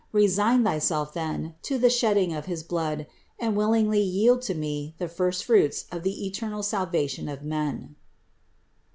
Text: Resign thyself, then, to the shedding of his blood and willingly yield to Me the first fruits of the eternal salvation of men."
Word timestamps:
Resign 0.13 0.63
thyself, 0.63 1.13
then, 1.13 1.53
to 1.61 1.77
the 1.77 1.91
shedding 1.91 2.33
of 2.33 2.47
his 2.47 2.63
blood 2.63 3.05
and 3.39 3.55
willingly 3.55 4.01
yield 4.01 4.41
to 4.41 4.55
Me 4.55 4.95
the 4.97 5.07
first 5.07 5.45
fruits 5.45 5.85
of 5.91 6.01
the 6.01 6.25
eternal 6.25 6.63
salvation 6.63 7.29
of 7.29 7.43
men." 7.43 7.95